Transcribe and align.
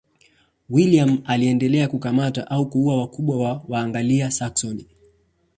William 0.69 1.21
aliendelea 1.25 1.87
kukamata 1.87 2.49
au 2.49 2.69
kuua 2.69 2.97
wakubwa 2.97 3.37
wa 3.37 3.63
Waanglia-Saksoni. 3.69 4.85